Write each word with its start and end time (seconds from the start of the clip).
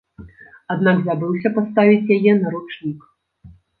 Аднак 0.75 0.97
забыўся 1.09 1.51
паставіць 1.57 2.13
яе 2.17 2.33
на 2.41 2.47
ручнік. 2.55 2.99